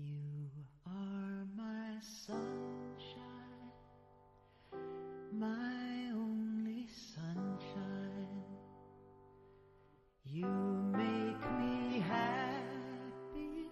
[0.00, 0.48] You
[0.86, 3.20] are my sunshine,
[5.32, 8.44] my only sunshine.
[10.24, 10.46] You
[10.92, 13.70] make me happy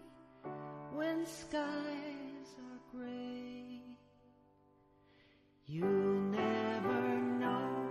[0.95, 5.85] when skies are gray，you
[6.31, 7.87] never know,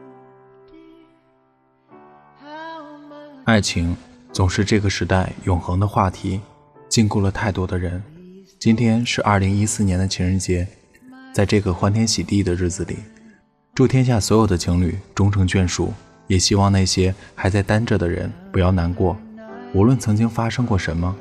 [0.69, 1.07] dear,
[3.45, 3.95] 爱情
[4.33, 6.41] 总是这个时代永恒的话题，
[6.89, 8.03] 禁锢了太多的人。
[8.59, 10.67] 今天是二零一四年的情人节，
[11.31, 12.97] 在这个欢天喜地的日子里，
[13.75, 15.93] 祝天下所有的情侣终成眷属，
[16.25, 19.15] 也希望那些还在单着的人不要难过。
[19.75, 21.15] 无论曾经发生过什么，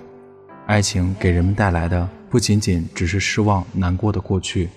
[0.64, 4.70] 爱情给人们带来的不仅仅只是失望、难过的过去。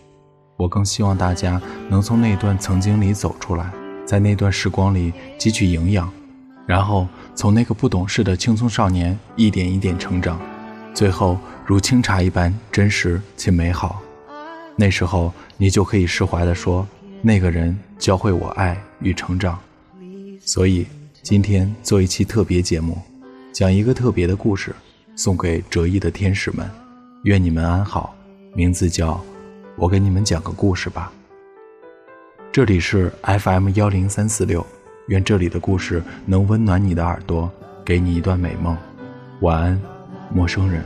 [0.58, 3.72] 我更希望大家能从那段曾经里走出来，
[4.06, 6.12] 在那段时光里汲取营养，
[6.68, 10.38] 然后从那个不懂事的青葱少年一点一点成长，
[10.94, 11.40] 最后
[11.70, 14.02] 如清茶一般真实且美好。
[14.76, 16.88] 那时候你就可以释怀地说，
[17.22, 19.56] 那个人教会我爱与成长。
[20.42, 20.88] 所以
[21.22, 22.98] 今天做一期特别节目，
[23.54, 24.74] 讲一个特别的故事，
[25.16, 26.68] 送给折翼的天使们，
[27.26, 28.16] 愿你们安好。
[28.56, 29.24] 名字叫。
[29.76, 31.14] 我给你们讲个故事吧。
[32.52, 34.66] 这里是 FM 幺零三四六，
[35.10, 37.48] 愿这里的故事能温暖你的耳朵，
[37.86, 38.76] 给你一段美梦。
[39.42, 39.80] 晚安，
[40.34, 40.84] 陌生人。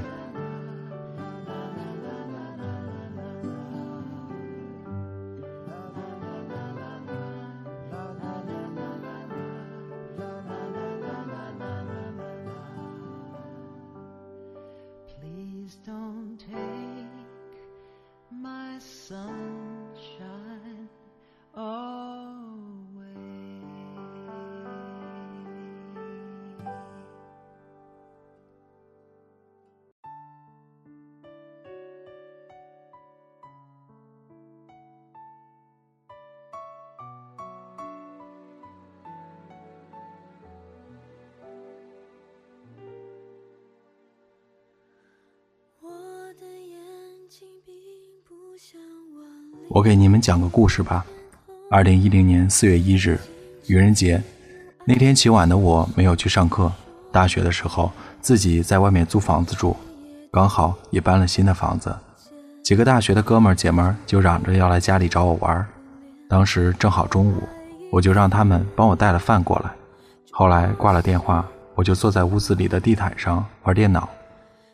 [49.69, 51.05] 我给你们讲个故事吧。
[51.69, 53.19] 二零一零年四月一日，
[53.67, 54.21] 愚人节
[54.85, 56.71] 那天起晚的我没有去上课。
[57.11, 57.91] 大学的时候
[58.21, 59.75] 自己在外面租房子住，
[60.31, 61.95] 刚好也搬了新的房子。
[62.63, 65.65] 几个大学的哥们儿姐们儿就嚷着要来家里找我玩。
[66.29, 67.43] 当时正好中午，
[67.91, 69.71] 我就让他们帮我带了饭过来。
[70.31, 71.45] 后来挂了电话，
[71.75, 74.09] 我就坐在屋子里的地毯上玩电脑，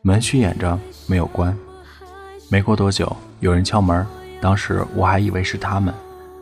[0.01, 0.77] 门虚掩着
[1.07, 1.55] 没有关。
[2.49, 4.05] 没过多久，有人敲门，
[4.41, 5.93] 当时我还以为是他们，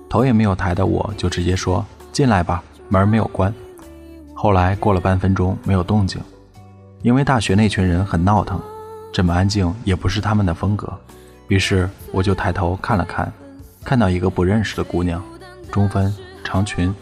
[0.08, 3.54] 头也没有抬的我就直接说：“进来吧，门没有关。”
[4.36, 6.22] 后来过了半分钟没有动静，
[7.02, 8.62] 因为大学那群人很闹腾，
[9.12, 10.92] 这么安静也不是他们的风格。
[11.48, 13.32] 于是我就抬头看了看，
[13.84, 15.24] 看到一个不认识的姑娘，
[15.72, 16.94] 中分长裙，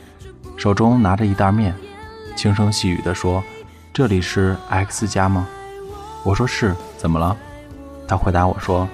[0.56, 1.76] 手中拿着一袋面，
[2.38, 3.44] 轻声细语地说
[3.92, 5.46] ：“这里是 X 家吗？”
[6.24, 7.36] 我说是，怎么了？
[8.08, 8.88] 她回答我说：“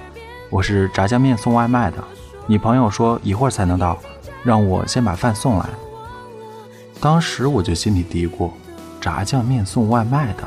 [0.52, 1.96] 我是炸酱面送外卖的，
[2.46, 3.98] 你朋友说一会儿才能到，
[4.42, 5.66] 让我先把饭送来。”
[7.00, 8.50] 当时我就心里嘀咕：
[9.00, 10.44] 炸酱面送外卖的，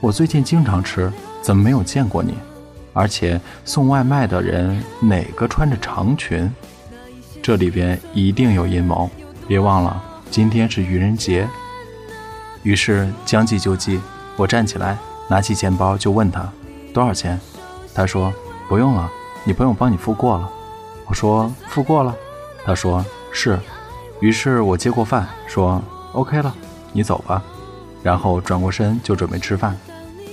[0.00, 1.12] 我最近经常吃，
[1.42, 2.38] 怎么没有见过你？
[2.94, 6.50] 而且送外卖的人哪个穿着长裙？
[7.42, 9.10] 这里边一定有阴谋！
[9.46, 11.46] 别忘了，今天是愚人节。
[12.62, 14.00] 于是将计就计，
[14.38, 14.96] 我站起来，
[15.28, 16.50] 拿起钱包就问他
[16.94, 17.38] 多少钱。
[17.94, 18.32] 他说
[18.68, 19.10] 不用了，
[19.48, 20.46] 你朋友帮你付过了。
[21.06, 22.14] 我说付过了。
[22.66, 23.58] 他说是。
[24.20, 25.82] 于是我接过饭说
[26.12, 26.54] OK 了，
[26.92, 27.42] 你走吧。
[28.02, 29.74] 然后转过身就准备吃饭。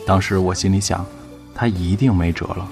[0.05, 1.05] 当时我心里想，
[1.53, 2.67] 他一定没辙了。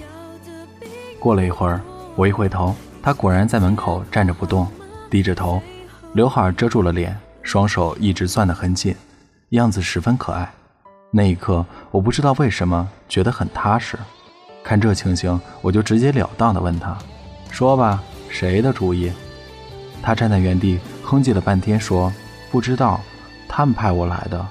[1.18, 1.80] 过了一会儿，
[2.18, 4.68] 我一回头，他果然在门口站着不动，
[5.10, 5.62] 低着头，
[6.12, 8.94] 刘海遮住了脸，双手一直攥得很紧，
[9.52, 10.52] 样子十分可爱。
[11.10, 13.98] 那一刻，我不知道为什么觉得很踏实。
[14.64, 16.98] 看这情形，我就直截了当地问他
[17.52, 19.12] ：“说吧，谁的主意？”
[20.02, 22.12] 他站在原地哼唧了半天，说
[22.50, 23.00] ：“不知道，
[23.48, 24.46] 他们派我来的。”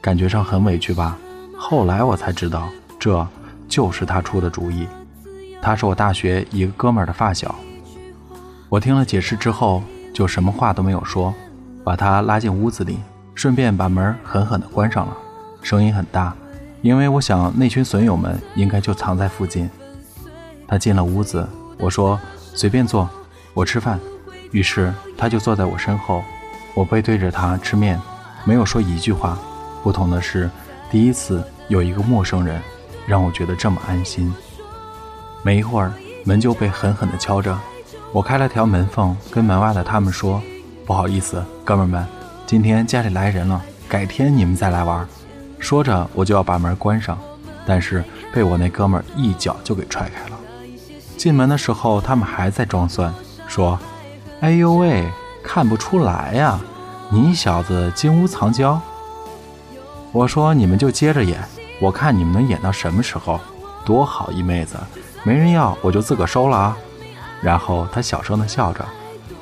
[0.00, 1.18] 感觉上很委屈吧？
[1.56, 3.26] 后来我才知道，这
[3.68, 4.86] 就是他出的主意。
[5.60, 7.54] 他是我大学一个哥们儿的发小。
[8.70, 9.82] 我听了解释之后，
[10.14, 11.34] 就什么话都没有说，
[11.84, 12.98] 把他拉进屋子里，
[13.34, 15.16] 顺便把门狠狠地关上了，
[15.60, 16.34] 声音很大，
[16.82, 19.68] 因为我想那群损友们应该就藏在附近。
[20.66, 21.46] 他进了屋子，
[21.78, 22.18] 我说
[22.54, 23.08] ：“随便坐，
[23.54, 23.98] 我吃饭。”
[24.50, 26.22] 于是他就坐在我身后，
[26.74, 28.00] 我背对着他吃面，
[28.44, 29.38] 没有说一句话。
[29.82, 30.50] 不同的是，
[30.90, 32.60] 第一次有一个陌生人，
[33.06, 34.32] 让我觉得这么安心。
[35.42, 35.92] 没一会儿，
[36.24, 37.58] 门就被狠狠地敲着。
[38.12, 40.42] 我开了条门缝，跟门外的他们说
[40.86, 42.04] ：“不好意思，哥们们，
[42.46, 45.06] 今天家里来人了，改天你们再来玩。”
[45.60, 47.16] 说着，我就要把门关上，
[47.66, 48.02] 但是
[48.32, 50.36] 被我那哥们一脚就给踹开了。
[51.16, 53.12] 进门的时候，他们还在装蒜，
[53.46, 53.78] 说
[54.40, 55.06] ：“哎呦喂，
[55.44, 56.58] 看不出来呀，
[57.10, 58.80] 你小子金屋藏娇。”
[60.12, 61.38] 我说：“你们就接着演，
[61.80, 63.38] 我看你们能演到什么时候。
[63.84, 64.76] 多好一妹子，
[65.24, 66.76] 没人要我就自个收了啊。”
[67.42, 68.84] 然后他小声的笑着，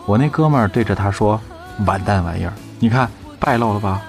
[0.04, 1.40] 我那哥们对着他说
[1.86, 4.02] ：“完蛋玩意儿，你看败露了吧？”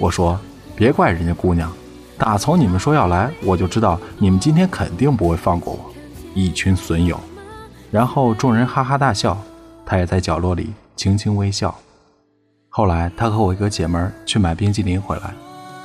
[0.00, 0.38] 我说
[0.78, 1.68] ：“别怪人家姑娘，
[2.16, 5.92] 打从你们说要来，我就知道你们今天肯定不会放过我，
[6.34, 7.18] 一群损友。”
[7.90, 9.36] 然后众人哈哈大笑，
[9.84, 11.76] 他也在角落里轻轻微笑。
[12.68, 15.34] 后来他和我一个姐们儿去买冰激凌回来，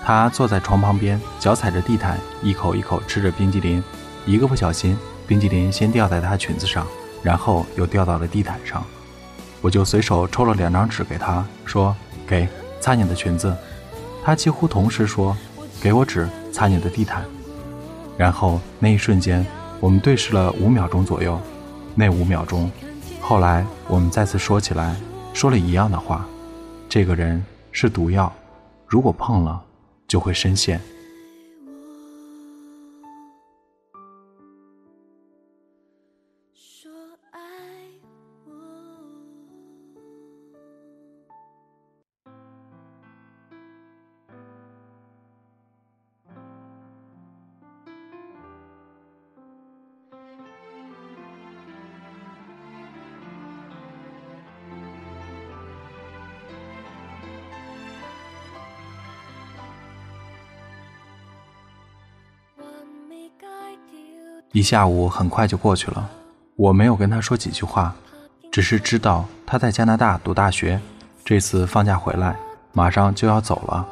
[0.05, 3.83] 他坐在床旁边，脚踩着地毯，一口一口吃着冰激凌，
[4.27, 4.95] 一个不小心，
[5.25, 6.85] 冰激凌先掉在他裙子上。
[7.23, 8.83] 然后又掉到了地毯上，
[9.59, 11.95] 我就随手抽了两张纸给他，说
[12.27, 12.47] ：“给
[12.79, 13.55] 擦你的裙子。”
[14.23, 15.35] 他几乎同时说
[15.81, 17.25] ：“给我纸擦你的地毯。”
[18.17, 19.45] 然后那一瞬间，
[19.81, 21.37] 我们对视了五秒钟左右。
[21.93, 22.71] 那五秒钟，
[23.19, 24.95] 后来我们再次说起来，
[25.33, 26.25] 说了一样的话
[26.87, 28.31] ：“这个人是毒药，
[28.87, 29.61] 如果碰了，
[30.07, 30.79] 就会深陷。”
[64.53, 66.07] 一下午很快就过去了，
[66.55, 67.91] 我没有跟他说几句话，
[68.51, 70.79] 只是知道他在加拿大读大学，
[71.25, 72.35] 这次放假回来，
[72.71, 73.83] 马上就要走了。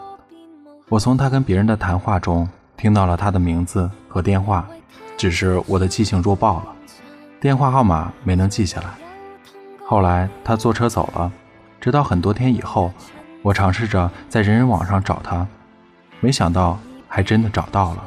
[0.88, 2.48] 我从他跟别人的谈话中
[2.78, 4.68] 听到了他的名字和电话，
[5.18, 6.66] 只是我的记性弱爆了，
[7.40, 8.90] 电话号码没能记下来。
[9.84, 11.32] 后来他坐车走了，
[11.80, 12.94] 直到很多天以后，
[13.42, 15.48] 我尝试着在人人网上找他，
[16.20, 18.04] 没想到还真的找到了，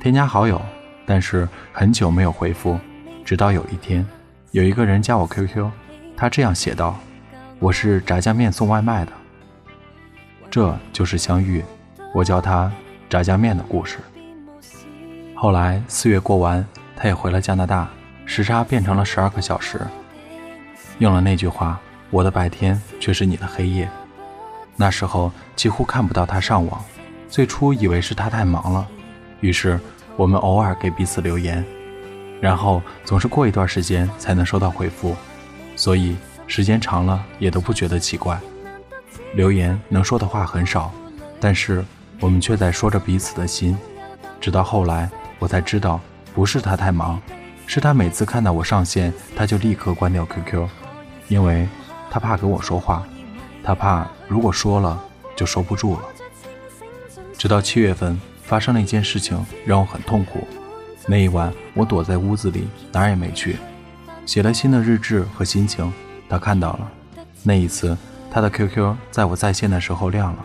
[0.00, 0.60] 添加好友。
[1.06, 2.78] 但是很久没有回复，
[3.24, 4.06] 直到有一天，
[4.52, 5.70] 有一个人加我 QQ，
[6.16, 6.98] 他这样写道
[7.60, 9.12] ：“我是炸酱面送外卖的。”
[10.50, 11.62] 这就是相遇，
[12.14, 12.72] 我叫他
[13.10, 13.98] 炸酱面的故事。
[15.34, 16.64] 后来四月过完，
[16.96, 17.88] 他也回了加拿大，
[18.24, 19.80] 时差变成了十二个小时。
[21.00, 21.78] 用了那句话
[22.08, 23.88] ：“我的白天却是你的黑夜。”
[24.76, 26.82] 那时候几乎看不到他上网，
[27.28, 28.88] 最初以为是他太忙了，
[29.40, 29.78] 于是。
[30.16, 31.64] 我们偶尔给彼此留言，
[32.40, 35.16] 然后总是过一段时间才能收到回复，
[35.74, 36.16] 所以
[36.46, 38.38] 时间长了也都不觉得奇怪。
[39.34, 40.92] 留言能说的话很少，
[41.40, 41.84] 但是
[42.20, 43.76] 我们却在说着彼此的心。
[44.40, 46.00] 直到后来，我才知道
[46.32, 47.20] 不是他太忙，
[47.66, 50.68] 是他每次看到我上线，他就立刻关掉 QQ，
[51.28, 51.66] 因为
[52.08, 53.04] 他怕跟我说话，
[53.64, 55.02] 他怕如果说了
[55.34, 56.02] 就收不住了。
[57.36, 58.20] 直到七月份。
[58.44, 60.46] 发生了一件事情，让我很痛苦。
[61.06, 63.56] 那一晚，我躲在屋子里，哪儿也没去，
[64.24, 65.92] 写了新的日志和心情。
[66.28, 66.90] 他看到了。
[67.42, 67.96] 那一次，
[68.30, 70.44] 他的 QQ 在我在线的时候亮了，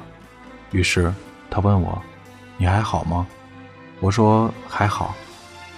[0.71, 1.13] 于是
[1.49, 2.01] 他问我
[2.57, 3.25] ：“你还好吗？”
[4.01, 5.15] 我说：“还好，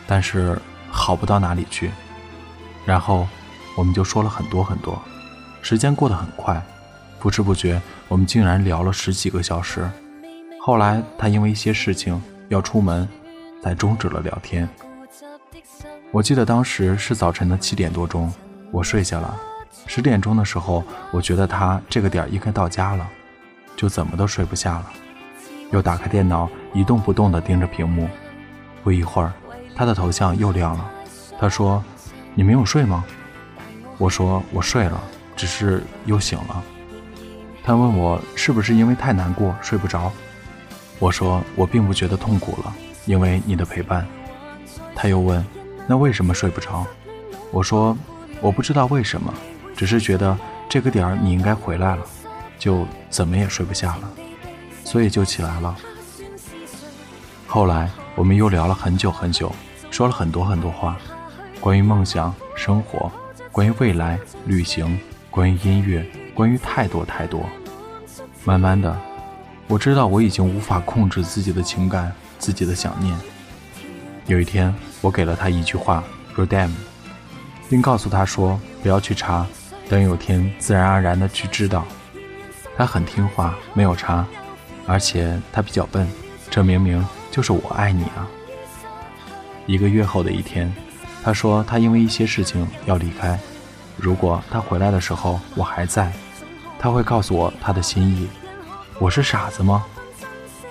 [0.08, 1.92] 但是好不到哪里去。”
[2.86, 3.28] 然后
[3.78, 5.00] 我们就说了很多很多，
[5.62, 6.60] 时间过得很快，
[7.20, 9.88] 不知不觉我们竟然聊了十几个小时。
[10.64, 13.10] 后来，他因为一些事情要出门，
[13.64, 14.70] 才终止了聊天。
[16.12, 18.32] 我记得当时是早晨的七点多钟，
[18.70, 19.36] 我睡下了。
[19.88, 23.10] 十点钟的时候，我觉得他这个点应该到家了，
[23.76, 24.86] 就怎么都睡不下了。
[25.72, 28.08] 又打开电脑，一动不动地盯着屏幕。
[28.84, 29.34] 不一会儿，
[29.76, 30.92] 他的头像又亮了。
[31.40, 31.84] 他说
[32.36, 33.04] ：“你没有睡吗？”
[33.98, 35.02] 我说：“我睡了，
[35.36, 36.64] 只是又醒了。”
[37.66, 40.12] 他问我是不是因为太难过睡不着。
[41.02, 42.72] 我说我并不觉得痛苦了，
[43.08, 44.06] 因为你的陪伴。
[44.96, 45.44] 他又问，
[45.88, 46.86] 那为什么睡不着？
[47.52, 47.98] 我说
[48.40, 49.34] 我不知道为什么，
[49.76, 50.38] 只是觉得
[50.70, 52.06] 这个点儿你应该回来了，
[52.60, 54.12] 就怎么也睡不下了，
[54.84, 55.76] 所以就起来了。
[57.48, 59.52] 后来我们又聊了很久很久，
[59.90, 60.96] 说了很多很多话，
[61.60, 63.12] 关于梦想、生活，
[63.52, 65.00] 关于未来、旅行，
[65.32, 66.06] 关于音乐，
[66.36, 67.44] 关于太多太多。
[68.46, 68.96] 慢慢的。
[69.72, 73.18] 我知道我已经无法控制自己的情感，自己的想念。
[74.26, 76.04] 有一天，我给了他一句话
[76.36, 76.72] ，Rodam，
[77.70, 79.48] 并告诉他说不要去查，
[79.88, 81.86] 等有天自然而然的去知道。
[82.76, 84.28] 他很听话，没有查，
[84.86, 86.06] 而且他比较笨，
[86.50, 87.02] 这明明
[87.32, 88.28] 就是我爱你啊。
[89.68, 90.70] 一个月后的一天，
[91.24, 93.40] 他说他因为一些事情要离开，
[93.96, 96.12] 如果他回来的时候我还在，
[96.78, 98.28] 他会告诉我他的心意。
[99.02, 99.84] 我是傻子吗？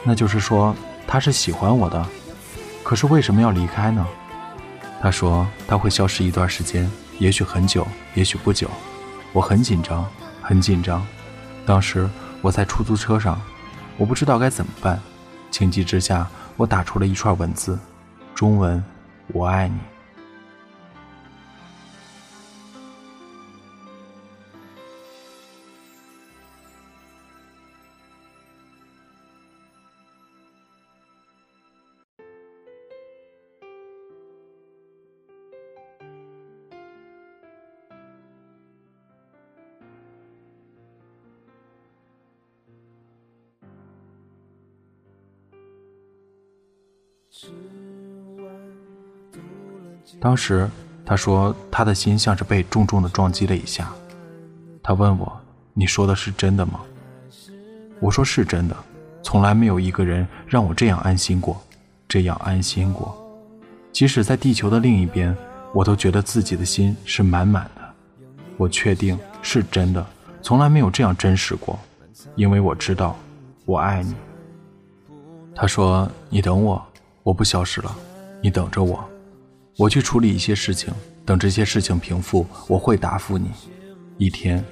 [0.04, 0.72] 那就是说
[1.04, 2.06] 他是喜欢我的，
[2.84, 4.06] 可是为什么要离开呢？
[5.00, 7.84] 他说他会消失一段时间，也许很久，
[8.14, 8.70] 也许不久。
[9.32, 10.08] 我很紧张，
[10.40, 11.04] 很紧张。
[11.66, 12.08] 当时
[12.40, 13.36] 我在出租车上，
[13.96, 15.00] 我不知道该怎么办。
[15.50, 16.24] 情急之下，
[16.56, 17.76] 我打出了一串文字，
[18.32, 18.80] 中文
[19.34, 19.76] ：“我爱你。”
[50.20, 50.68] 当时
[51.04, 53.90] 他说他的心像是被重重的撞击了一下。
[54.82, 55.40] 他问我
[55.72, 56.80] ：“你说的是真的吗？”
[58.00, 58.76] 我说：“是真的，
[59.22, 61.60] 从来没有一个人让我这样安心过，
[62.06, 63.16] 这样安心过。
[63.92, 65.36] 即使在地球的另一边，
[65.72, 67.82] 我都觉得自己的心是满满的。
[68.56, 70.06] 我确定是真的，
[70.42, 71.78] 从来没有这样真实过，
[72.36, 73.16] 因为我知道
[73.64, 74.14] 我爱你。”
[75.56, 76.82] 他说：“你等我。”
[77.22, 77.94] 我不消失了，
[78.42, 79.06] 你等着我，
[79.80, 80.92] 我去处理一些事情。
[81.24, 83.50] 等这些事情平复，我会答复你。
[84.18, 84.62] 一天，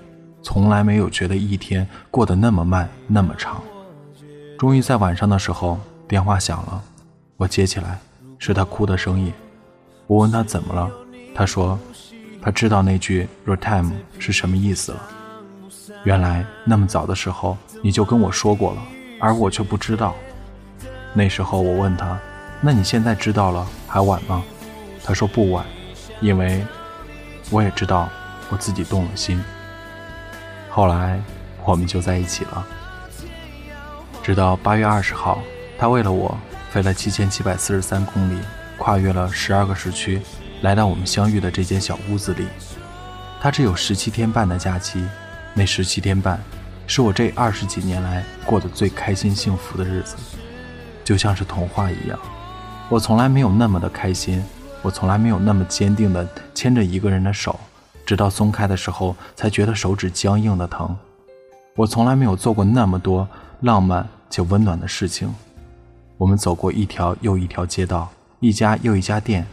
[0.43, 3.62] 从来没有觉得一天过得那么慢，那么长。
[4.59, 6.83] 终于在晚上的时候，电话响了，
[7.38, 7.99] 我接起来，
[8.38, 9.33] 是他哭的声音。
[10.07, 10.91] 我问他怎么了，
[11.35, 11.79] 他说，
[12.43, 15.03] 他知道那句 “retime” 是什么意思了。
[16.05, 18.83] 原来那么早的时候你就跟我说过了，
[19.19, 20.15] 而我却不知道。
[21.15, 22.19] 那时候我问他。
[22.61, 24.43] 那你现在知道了还晚吗？
[25.09, 25.65] 他说不晚，
[26.21, 26.62] 因为
[27.49, 28.11] 我也知道
[28.50, 29.43] 我自己动了心。
[30.69, 31.19] 后来
[31.65, 32.67] 我们就在一起了。
[34.23, 35.41] 直到八月二十号，
[35.79, 36.37] 他为了我
[36.71, 38.38] 飞了七千七百四十三公里，
[38.77, 40.21] 跨越了十二个时区，
[40.61, 42.47] 来到我们相遇的这间小屋子里。
[43.41, 45.03] 他只有十七天半的假期，
[45.55, 46.38] 那十七天半
[46.87, 50.17] 是我这二十几年来过得最开心幸福的日子，
[51.03, 52.19] 就像是童话一样。
[52.91, 54.45] 我从来没有那么的开心，
[54.83, 57.59] 我从来没有那么坚定的牵着一个人的手，
[58.07, 60.97] 直到松开的时候才觉得手指僵硬的疼。
[61.75, 63.29] 我从来没有做过那么多
[63.61, 65.33] 浪漫且温暖的事情。
[66.17, 68.09] 我们走过一条又一条街道，
[68.41, 69.47] 一家又一家店。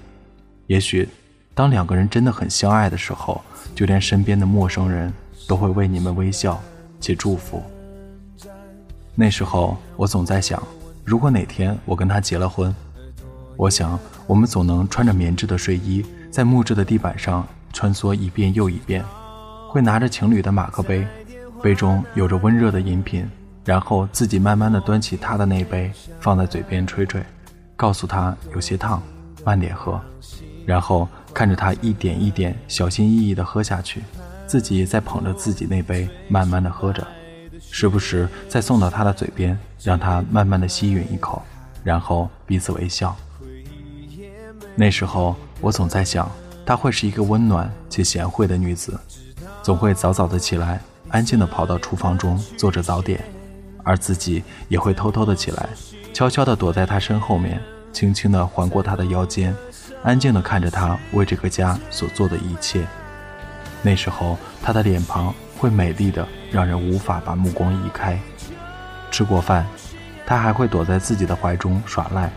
[0.67, 1.08] 也许，
[1.53, 3.41] 当两个人真的很相爱的时候，
[3.75, 5.13] 就连身边的陌生人
[5.48, 6.60] 都会为你们微笑
[7.00, 7.62] 且祝福。
[9.13, 10.62] 那时候，我总在想，
[11.03, 12.74] 如果哪天我跟他结了婚。
[13.57, 13.97] 我想，
[14.27, 19.03] 我们总能穿着棉质的睡衣，在木质的地板上穿梭一遍又一遍，
[19.69, 21.07] 会拿着情侣的马克杯，
[21.62, 23.25] 杯中有着温热的饮品，
[23.63, 27.24] 然后自己慢慢的端起他的那杯，放在嘴边吹吹，
[27.77, 29.01] 告诉他有些烫，
[29.45, 30.01] 慢点喝，
[30.65, 34.03] 然后看着他一点一点小心翼翼的喝下去，
[34.45, 37.07] 自己再捧着自己那杯慢慢的喝着，
[37.62, 41.41] 时不时再送到他的嘴边，让他慢慢的吸吮一口，
[41.85, 43.15] 然后彼此微笑。
[44.77, 46.29] 那时候，我总在想，
[46.65, 49.00] 她会是一个温暖且贤惠的女子，
[49.63, 53.24] 总会早早的起来，安静的跑到厨房中做着早点，
[53.84, 55.70] 而自己也会偷偷的起来，
[56.13, 57.62] 悄悄的躲在她身后面，
[57.94, 59.55] 轻轻的环过她的腰间，
[60.03, 62.86] 安静的看着她为这个家所做的一切。
[63.82, 68.20] 那时候，她的脸庞会美丽的让人无法把目光移开。
[69.10, 69.65] 吃过饭，
[70.25, 72.29] 她还会躲在自己的怀中耍赖。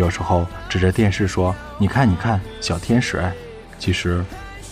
[0.00, 3.22] 有时候指着电视说：“你看，你看，小天使。”
[3.78, 4.24] 其实，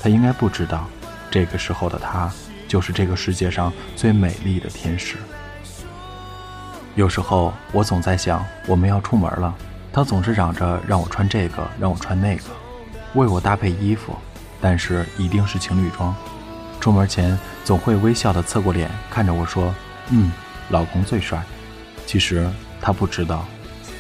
[0.03, 0.89] 他应该不知道，
[1.31, 2.33] 这个时候的他
[2.67, 5.17] 就是这个世界上最美丽的天使。
[6.95, 9.55] 有时候我总在想，我们要出门了，
[9.93, 12.45] 他总是嚷着让我穿这个，让我穿那个，
[13.13, 14.17] 为我搭配衣服，
[14.63, 16.15] 但是一定是情侣装。
[16.81, 19.75] 出门前总会微笑的侧过脸看着我说
[20.09, 20.33] ：“嗯，
[20.71, 21.43] 老公最帅。”
[22.07, 23.45] 其实他不知道。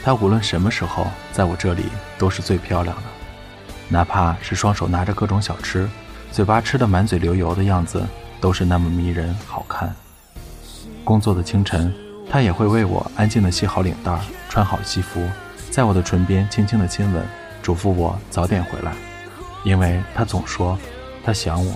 [0.08, 1.84] 她无论什么时候在我这里
[2.16, 3.02] 都是最漂亮的，
[3.90, 5.86] 哪怕是双手拿着各种小吃，
[6.32, 8.02] 嘴巴吃的满嘴流油的样子，
[8.40, 9.94] 都是那么迷人好看。
[11.04, 11.94] 工作的清晨，
[12.30, 15.28] 她也会为我安静的系好领带，穿好西服，
[15.70, 17.22] 在我的唇边轻轻的亲吻，
[17.62, 18.94] 嘱咐我早点回来。
[19.62, 20.78] 因为他总说
[21.22, 21.74] 他想我。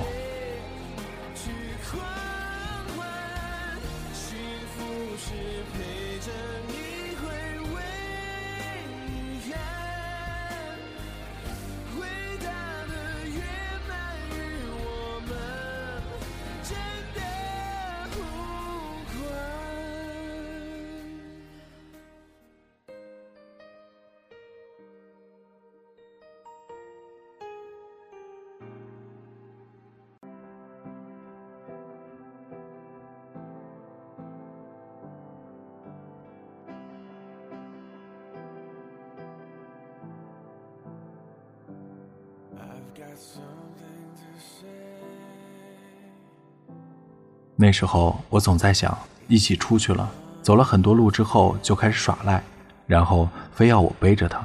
[47.54, 48.96] 那时候我总在想，
[49.28, 50.10] 一起出去了，
[50.42, 52.42] 走了很多路之后就开始耍赖，
[52.86, 54.44] 然后非要我背着他，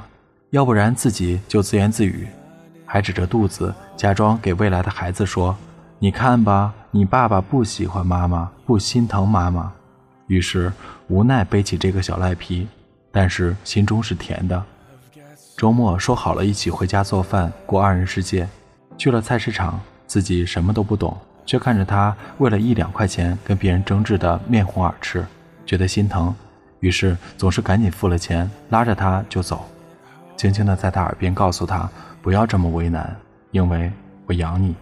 [0.50, 2.28] 要不然自己就自言自语，
[2.86, 5.56] 还指着肚子假装给未来的孩子说
[5.98, 9.72] ：“你看吧，你爸爸不喜欢妈妈，不心疼妈妈。”
[10.28, 10.72] 于是
[11.08, 12.68] 无奈背起这个小赖皮，
[13.10, 14.64] 但是心中是甜的。
[15.58, 18.48] 周末说好了一起回家做饭过二人世界，
[18.96, 25.26] 去了菜市场，自己什么都不懂，却看着他为了一两块钱跟别人争执的面红耳赤，
[25.66, 26.32] 觉得心疼，
[26.78, 29.64] 于是总是赶紧付了钱，拉着他就走，
[30.36, 31.90] 轻轻的在他耳边告诉他
[32.22, 33.16] 不要这么为难，
[33.50, 33.90] 因为
[34.26, 34.76] 我养你。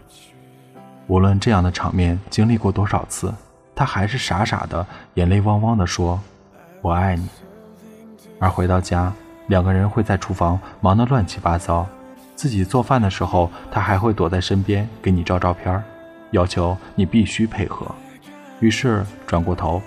[1.06, 3.32] 无论这样的场面经历过多少次，
[3.74, 6.20] 他还是傻傻的眼泪汪汪的说
[6.82, 7.26] ：“我爱你。”
[8.38, 9.10] 而回到家。
[9.48, 11.86] 两个人会在厨房忙得乱七八糟，
[12.34, 15.82] 自己做饭的时候，他还会躲在身边给你照照片，
[16.32, 17.86] 要求你必须配合。
[18.60, 19.80] 于是转过头，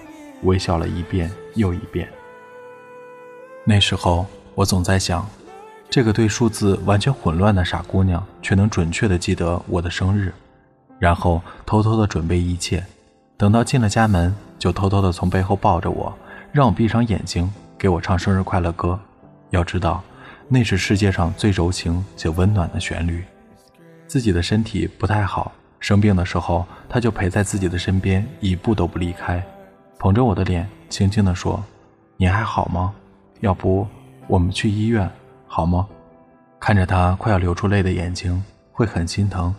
[0.44, 2.08] 微笑了一遍又一遍。
[3.66, 4.26] 那时候
[4.56, 5.28] 我总在想，
[5.90, 10.34] 这个对数字完全混乱的傻姑娘，却能准确的记得我的生日，
[10.98, 12.84] 然后偷偷的准备一切，
[13.38, 16.16] 等到进了家门，就偷偷的从背后抱着我，
[16.52, 19.00] 让我闭上眼睛，给我唱生日快乐歌。
[19.50, 20.04] 要知道，
[20.48, 23.24] 那是世界上最柔情且温暖的旋律。
[24.08, 29.44] 自己的身体不太好，生病的时候，他就陪在自己的身边，一步都不离开，
[29.98, 31.64] 捧着我的脸，轻轻地说
[32.18, 32.94] ：“你还好吗？
[33.42, 33.88] 要不
[34.28, 35.10] 我们去医院
[35.48, 35.88] 好吗？”
[36.60, 39.54] 看着他快要流出泪的眼睛，会很心疼，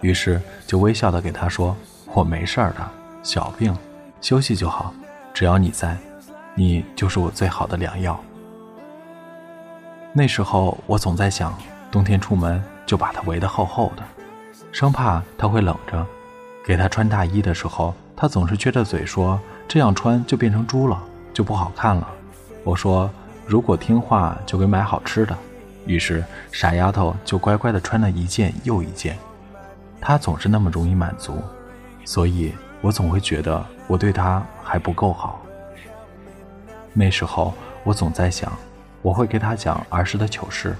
[0.00, 1.76] 于是就微笑的给他说
[2.14, 2.90] ：“我没事的，
[3.22, 3.76] 小病，
[4.20, 4.94] 休息就好。
[5.34, 5.96] 只要你在，
[6.54, 8.18] 你就是我最好的良药。”
[10.18, 11.54] 那时候我总在想，
[11.90, 14.02] 冬天出门就把它围得厚厚的，
[14.72, 16.06] 生怕它会冷着。
[16.64, 20.98] 给它穿大衣的时候，它总是撅着嘴说：“这样穿就变成猪了，
[21.34, 22.08] 就不好看了。”
[22.64, 23.10] 我说
[23.44, 25.36] ：“如果听话，就给买好吃的。”
[25.84, 29.18] 于是傻丫头就乖乖地穿了一件又一件。
[30.00, 31.42] 她总是那么容易满足，
[32.06, 35.42] 所以我总会觉得我对她还不够好。
[36.94, 37.52] 那时候
[37.84, 38.50] 我总在想。
[39.02, 40.76] 我会给他讲儿时的糗事，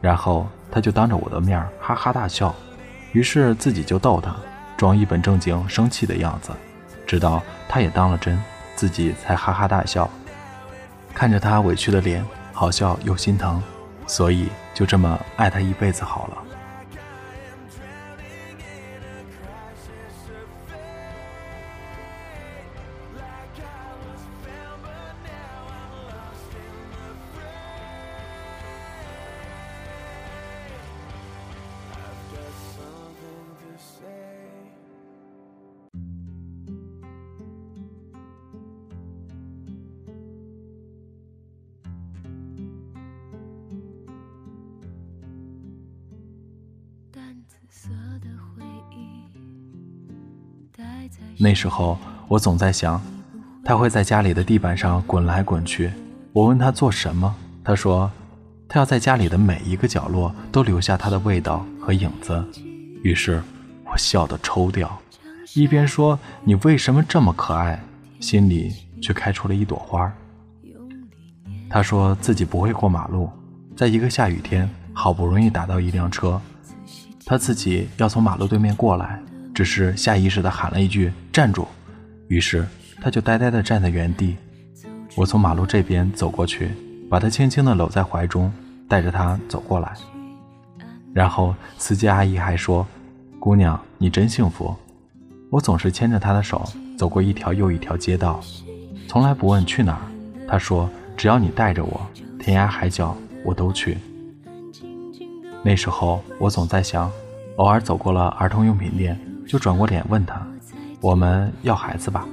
[0.00, 2.54] 然后他就当着我的面哈哈大笑，
[3.12, 4.34] 于是自己就逗他，
[4.76, 6.50] 装一本正经生气的样子，
[7.06, 8.40] 直到他也当了真，
[8.74, 10.08] 自己才哈哈大笑。
[11.14, 13.62] 看着他委屈的脸，好笑又心疼，
[14.06, 16.55] 所以就这么爱他一辈子好了。
[51.46, 53.00] 那时候我总在想，
[53.64, 55.92] 他会在家里的地板上滚来滚去。
[56.32, 57.32] 我问他做什么，
[57.62, 58.10] 他说
[58.68, 62.44] 他要在家里的每一个角落都留下他的味道和影子。
[63.04, 63.40] 于是
[63.84, 65.00] 我笑得抽掉，
[65.54, 67.80] 一边说你为什么这么可爱，
[68.18, 70.12] 心里却开出了一朵花。
[71.70, 73.30] 他说自己不会过马路，
[73.76, 76.40] 在一个下雨天，好不容易打到一辆车。
[77.24, 79.22] 他自己要从马路对面过来，
[79.56, 81.66] 只是下意识地喊了一句“站住”，
[82.28, 82.66] 于是
[83.00, 84.36] 他就呆呆地站在原地。
[85.14, 86.70] 我从马路这边走过去，
[87.08, 88.52] 把他轻轻地搂在怀中，
[88.86, 89.94] 带着他走过来。
[91.14, 92.86] 然后司机阿姨还说
[93.40, 94.76] ：“姑娘，你真幸福。”
[95.48, 96.62] 我总是牵着她的手
[96.98, 98.38] 走过一条又一条街道，
[99.08, 100.02] 从来不问去哪儿。
[100.46, 102.06] 她说：“只要你带着我，
[102.38, 103.96] 天涯海角我都去。”
[105.64, 107.10] 那时候我总在想，
[107.56, 110.46] 偶尔走过了儿童用品店，就转过脸问他
[111.00, 112.26] ：“我们要孩子吧？”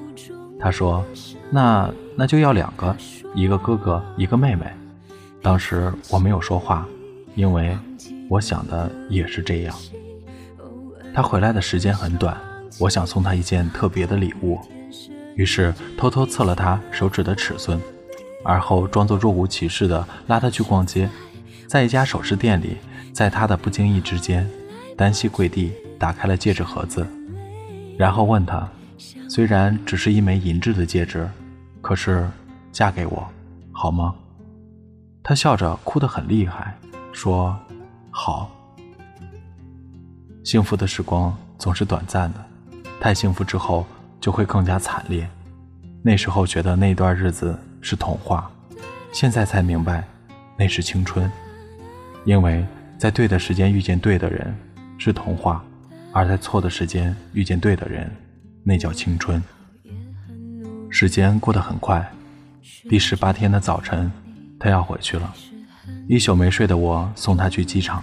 [0.59, 1.05] 他说
[1.51, 2.95] ：“那那就要两个，
[3.35, 4.65] 一个哥哥，一个妹妹。”
[5.41, 6.87] 当时我没有说话，
[7.35, 7.77] 因为
[8.29, 9.75] 我想的也是这样。
[11.13, 12.35] 他回来的时间很短，
[12.79, 14.57] 我想送他一件特别的礼物，
[15.35, 17.79] 于是偷偷测了他手指的尺寸，
[18.43, 21.09] 而后装作若无其事的拉他去逛街，
[21.67, 22.77] 在一家首饰店里，
[23.11, 24.49] 在他的不经意之间，
[24.95, 25.73] 单膝跪地
[26.03, 27.07] 打开了戒指盒子，
[27.97, 28.67] 然后问他
[29.29, 31.25] ：“虽然只是一枚银质的戒指，
[31.81, 32.29] 可是
[32.73, 33.25] 嫁给我
[33.71, 34.13] 好吗？”
[35.23, 36.77] 他笑着哭得很厉害，
[37.13, 37.57] 说
[38.11, 38.51] ：“好。”
[40.43, 42.45] 幸福的时光总是短暂的，
[42.99, 43.87] 太幸福之后
[44.19, 45.25] 就会更加惨烈。
[46.01, 48.51] 那时候觉得那段日子是童话，
[49.13, 50.05] 现在才明白
[50.57, 51.31] 那是青春。
[52.25, 52.65] 因为
[52.97, 54.53] 在对的时间遇见对的人
[54.97, 55.63] 是童话，
[56.13, 58.09] 而在错的时间遇见对的人，
[58.63, 59.43] 那叫青春。
[60.89, 62.09] 时间过得很快，
[62.87, 64.09] 第十八天的早晨，
[64.59, 65.33] 他要回去了。
[66.07, 68.01] 一宿没睡的我送他去机场，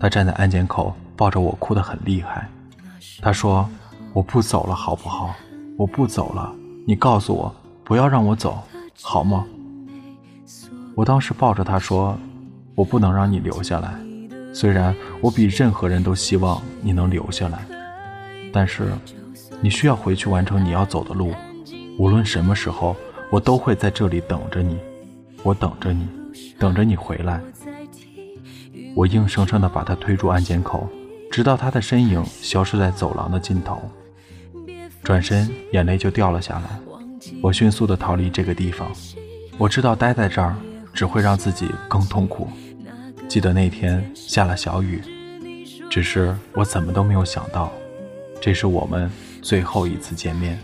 [0.00, 0.94] 他站在安检口。
[1.18, 2.48] 抱着我哭得很厉害，
[3.20, 3.68] 他说
[4.14, 5.34] ：“我不走了，好不好？
[5.76, 6.54] 我不走了，
[6.86, 8.62] 你告诉我，不要让我走，
[9.02, 9.44] 好吗？”
[10.94, 12.16] 我当时抱着他说
[12.76, 13.98] ：“我不能让你留下来，
[14.52, 17.58] 虽然我比任何人都希望你能留下来，
[18.52, 18.88] 但是
[19.60, 21.32] 你需要回去完成你要走的路。
[21.98, 22.96] 无论什么时候，
[23.30, 24.78] 我都会在这里等着你，
[25.42, 26.08] 我等着你，
[26.58, 27.40] 等着你回来。”
[28.94, 30.88] 我硬生生地把他推入安检口。
[31.30, 33.78] 直到他的身影消失在走廊的尽头，
[35.04, 36.80] 转身眼泪就掉了下来。
[37.42, 38.90] 我迅速地逃离这个地方。
[39.58, 40.56] 我知道待在这儿
[40.94, 42.48] 只会让自己更痛苦。
[43.28, 45.02] 记得那天下了小雨，
[45.90, 47.70] 只是我怎么都没有想到，
[48.40, 49.10] 这是我们
[49.42, 50.58] 最后一次见面。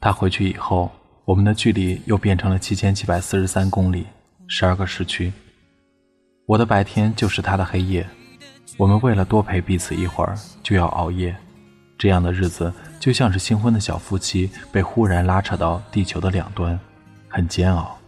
[0.00, 0.90] 他回去以后，
[1.24, 4.06] 我们的距离又变成了七千七百四十三公里，
[4.46, 5.32] 十二个时区。
[6.46, 8.06] 我的白天就是他的黑夜，
[8.76, 11.36] 我们为了多陪彼此一会儿，就要熬夜。
[11.98, 16.80] 这样的日子就像是新婚的小夫妻被忽然拉扯到地球的两端，
[17.28, 17.98] 很煎熬。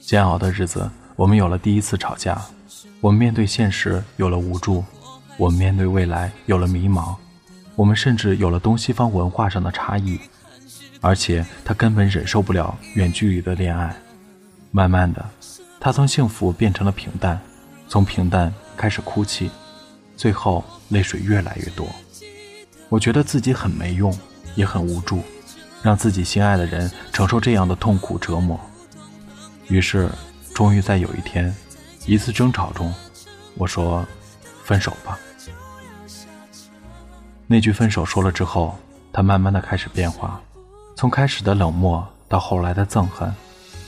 [0.00, 2.40] 煎熬的日子，我们有了第一次吵架，
[3.00, 4.84] 我们面对现实有了无助，
[5.36, 7.16] 我们面对未来有了迷茫。
[7.74, 10.18] 我们甚至有了东西方文化上的差异，
[11.00, 13.96] 而且他根本忍受不了远距离的恋爱。
[14.70, 15.24] 慢慢的，
[15.80, 17.40] 他从幸福变成了平淡，
[17.88, 19.50] 从平淡开始哭泣，
[20.16, 21.86] 最后泪水越来越多。
[22.88, 24.16] 我觉得自己很没用，
[24.54, 25.22] 也很无助，
[25.82, 28.58] 让自己心爱的人承受这样的痛苦折磨。
[29.68, 30.10] 于是，
[30.54, 31.54] 终于在有一天，
[32.04, 32.92] 一次争吵中，
[33.56, 34.06] 我说
[34.64, 35.18] ：“分手吧。”
[37.46, 38.78] 那句分手说了之后，
[39.12, 40.40] 他慢慢的开始变化，
[40.96, 43.30] 从开始的冷漠到后来的憎恨，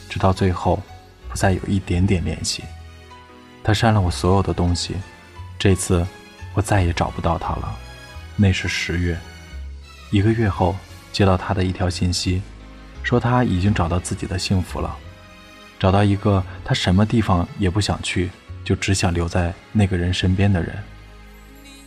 [0.08, 0.82] 直到最后
[1.30, 2.62] 不再有一点点联系。
[3.62, 4.94] 他删了我所有的东西，
[5.58, 6.06] 这次
[6.52, 7.74] 我再也找不到他了。
[8.36, 9.18] 那是十月，
[10.10, 10.76] 一个月后
[11.10, 12.42] 接到他的一条信息，
[13.02, 14.94] 说他已经找到自己的幸福了，
[15.78, 18.28] 找到一个他什么地方也不想去，
[18.62, 20.76] 就只想留在那个人身边的人，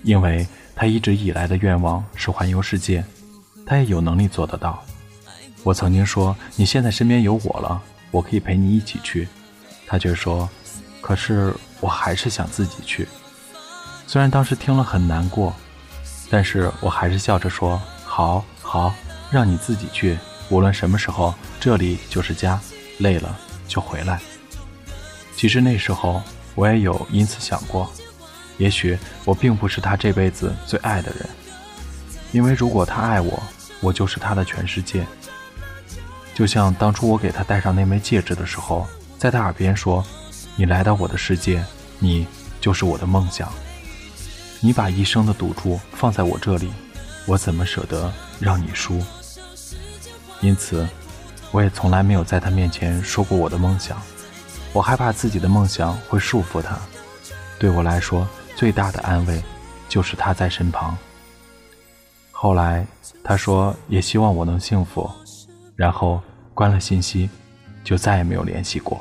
[0.01, 0.47] 因为。
[0.77, 3.03] 他一直以来的愿望是环游世界，
[3.65, 4.83] 他也有能力做得到。
[5.63, 9.27] 我曾经说：“你现在身边有我了，我可以陪你一起去。”
[9.87, 10.47] 他却说
[11.01, 13.07] ：“可是我还是想自己去。”
[14.05, 15.51] 虽然当时听了很难过，
[16.29, 18.93] 但是我还是笑着说：“好，好，
[19.31, 20.15] 让你自己去。
[20.49, 22.59] 无论什么时候，这里就是家。
[22.99, 23.37] 累了
[23.67, 24.19] 就回来。”
[25.35, 26.21] 其实那时候
[26.55, 27.91] 我也有因此想过。
[28.57, 31.29] 也许我并不是他这辈子最爱的人，
[32.31, 33.41] 因为如果他爱我，
[33.81, 35.05] 我就是他的全世界。
[36.33, 40.03] 就像当初我给他戴上那枚戒指的时候，在他耳边说
[40.55, 41.63] ：“你来到我的世界，
[41.99, 42.27] 你
[42.59, 43.51] 就是我的梦想。
[44.59, 46.71] 你把一生的赌注放在我这里，
[47.25, 49.01] 我怎么舍得让你输？”
[50.41, 50.87] 因此，
[51.51, 53.99] 我也从来没有在他面前说过我的梦想。
[54.73, 56.77] 我害怕自己的梦想会束缚他。
[57.57, 59.39] 对我来说，最大的安慰
[59.87, 60.97] 就是他在身旁。
[62.31, 62.83] 后来
[63.23, 65.07] 他说也希望我能幸福，
[65.75, 66.19] 然后
[66.55, 67.29] 关了信息，
[67.83, 68.99] 就再也没有联系过。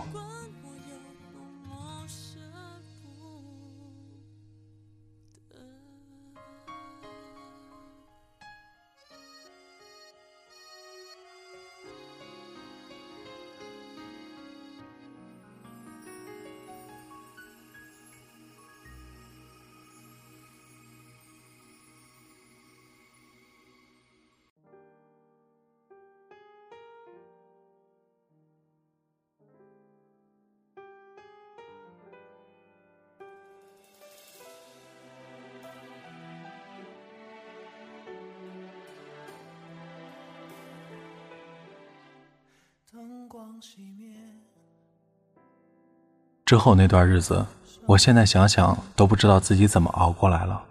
[46.44, 47.44] 之后那段日子，
[47.86, 50.62] 我现在想想都不知道自己怎么熬过来了。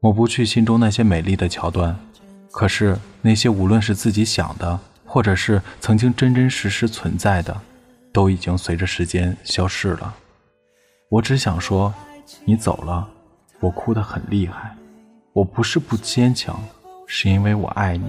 [0.00, 1.98] 抹不去心中那些美丽的桥段，
[2.52, 7.60] 可是那些无论是自己想的，或者是曾经真真实实存在的，
[8.12, 10.14] 都已经随着时间消逝了。
[11.10, 11.92] 我只想说，
[12.44, 13.08] 你走了，
[13.58, 14.76] 我哭得很厉害。
[15.32, 16.62] 我不是不坚强，
[17.06, 18.08] 是因为我爱你。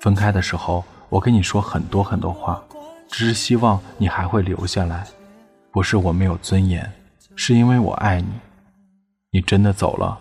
[0.00, 0.84] 分开的时候。
[1.12, 2.64] 我跟你说很多很多话，
[3.10, 5.04] 只是希望你还会留下来。
[5.70, 6.90] 不是我没有尊严，
[7.36, 8.28] 是因为我爱你。
[9.30, 10.18] 你真的走了，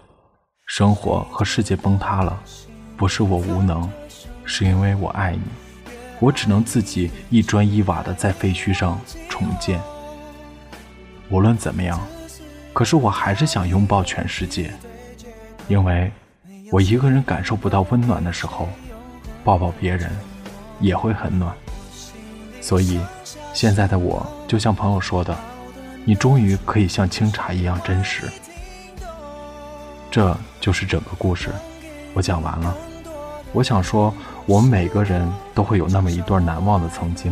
[0.65, 2.37] 生活和世界崩塌了，
[2.97, 3.89] 不是我无能，
[4.43, 5.41] 是因为我爱你。
[6.19, 8.99] 我只能自己一砖一瓦的在废墟上
[9.29, 9.79] 重建。
[11.29, 11.97] 无论怎么样，
[12.73, 14.73] 可是我还是想拥抱全世界，
[15.69, 16.11] 因为
[16.69, 18.67] 我一个人感受不到温暖的时候，
[19.45, 20.11] 抱抱别人。
[20.81, 21.55] 也会很暖，
[22.59, 22.99] 所以
[23.53, 25.37] 现在的我就像朋友说的，
[26.03, 28.27] 你终于可以像清茶一样真实。
[30.09, 31.49] 这就是整个故事，
[32.13, 32.75] 我讲完了。
[33.53, 34.13] 我想说，
[34.45, 37.31] 我们每个人都会有那么一段难忘的曾经，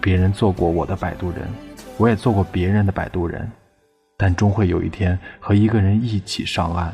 [0.00, 1.48] 别人做过我的摆渡人，
[1.96, 3.50] 我也做过别人的摆渡人，
[4.16, 6.92] 但终会有一天和一个人一起上岸，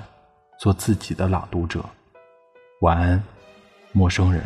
[0.58, 1.84] 做自己的朗读者。
[2.80, 3.22] 晚安，
[3.92, 4.42] 陌生人。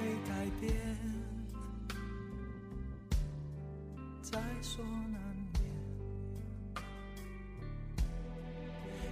[0.00, 0.72] 会改变，
[4.22, 4.82] 在所
[5.12, 5.20] 难
[5.52, 5.62] 免。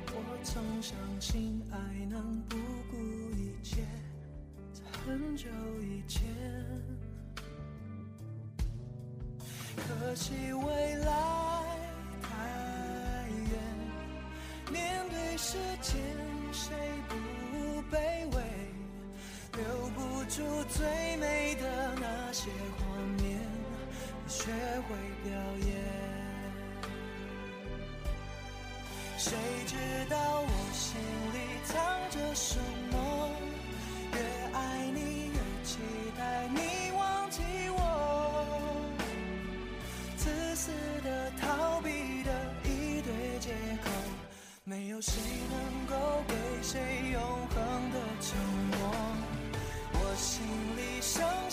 [0.07, 2.57] 我曾相信爱能不
[2.91, 2.97] 顾
[3.37, 3.85] 一切，
[4.73, 5.47] 在很久
[5.83, 6.27] 以前。
[9.77, 11.07] 可惜未来
[12.23, 13.61] 太远，
[14.73, 16.01] 面对时间，
[16.51, 16.75] 谁
[17.09, 17.15] 不
[17.95, 18.58] 卑微？
[19.59, 22.85] 留不住最美的那些画
[23.23, 23.39] 面。
[24.29, 24.95] 学会
[25.25, 25.33] 表
[25.67, 25.69] 演，
[29.17, 29.75] 谁知
[30.11, 31.01] 道我心
[31.33, 31.75] 里藏
[32.11, 32.59] 着什
[32.93, 33.31] 么？
[34.13, 34.19] 越
[34.55, 34.59] 爱
[34.95, 35.79] 你越期
[36.17, 36.61] 待你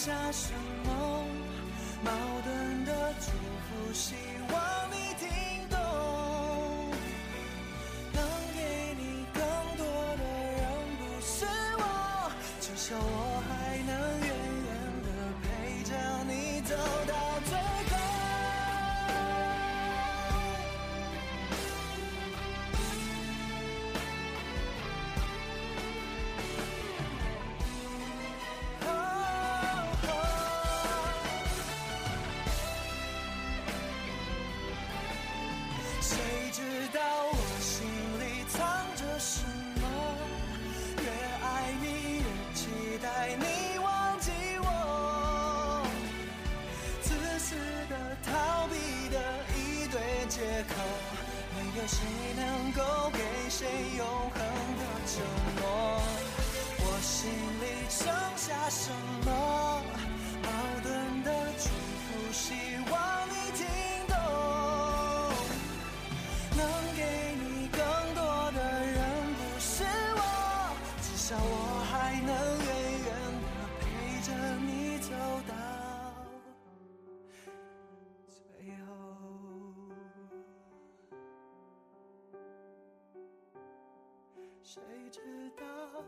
[0.06, 0.75] 下什
[50.36, 50.76] 借口，
[51.56, 51.98] 没有谁
[52.36, 52.44] 能
[52.74, 53.20] 够给
[53.50, 53.66] 谁
[53.98, 54.40] 永恒
[54.78, 55.14] 的承
[55.62, 55.64] 诺。
[56.80, 56.84] 我。
[57.02, 58.92] 心里剩下什
[59.24, 59.82] 么？
[84.76, 85.22] 谁知
[85.56, 86.04] 道？